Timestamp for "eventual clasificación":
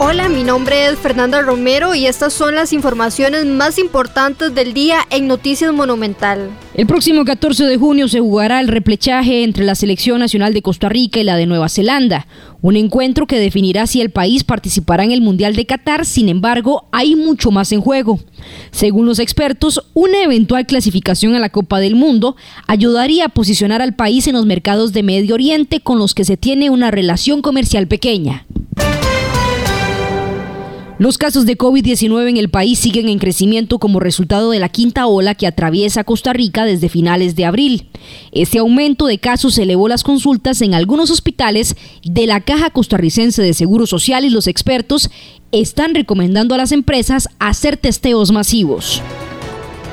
20.24-21.36